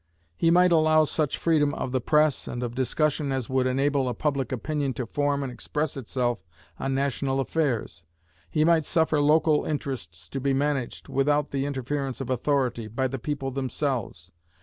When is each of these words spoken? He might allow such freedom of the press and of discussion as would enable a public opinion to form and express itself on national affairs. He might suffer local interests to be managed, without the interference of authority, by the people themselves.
He 0.35 0.49
might 0.49 0.71
allow 0.71 1.03
such 1.03 1.37
freedom 1.37 1.75
of 1.75 1.91
the 1.91 2.01
press 2.01 2.47
and 2.47 2.63
of 2.63 2.73
discussion 2.73 3.31
as 3.31 3.49
would 3.51 3.67
enable 3.67 4.09
a 4.09 4.15
public 4.15 4.51
opinion 4.51 4.93
to 4.95 5.05
form 5.05 5.43
and 5.43 5.51
express 5.51 5.95
itself 5.95 6.43
on 6.79 6.95
national 6.95 7.39
affairs. 7.39 8.03
He 8.49 8.65
might 8.65 8.83
suffer 8.83 9.21
local 9.21 9.63
interests 9.63 10.27
to 10.29 10.39
be 10.39 10.55
managed, 10.55 11.07
without 11.07 11.51
the 11.51 11.67
interference 11.67 12.19
of 12.19 12.31
authority, 12.31 12.87
by 12.87 13.09
the 13.09 13.19
people 13.19 13.51
themselves. 13.51 14.31